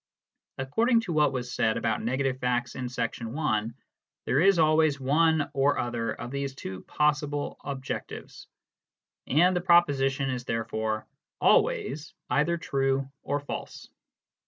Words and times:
According 0.57 1.01
to 1.01 1.13
what 1.13 1.31
was 1.31 1.53
said 1.53 1.77
about 1.77 2.01
negative 2.01 2.39
facts 2.39 2.73
in 2.73 2.89
Section 2.89 3.37
I, 3.37 3.67
there 4.25 4.39
is 4.41 4.57
always 4.57 4.99
one 4.99 5.51
or 5.53 5.77
other 5.77 6.11
of 6.11 6.31
these 6.31 6.55
two 6.55 6.81
possible 6.81 7.57
objectives, 7.63 8.47
and 9.27 9.55
the 9.55 9.61
proposition 9.61 10.31
is 10.31 10.43
therefore 10.45 11.05
always 11.39 12.15
either 12.31 12.57
true 12.57 13.11
or 13.21 13.41
false. 13.41 13.89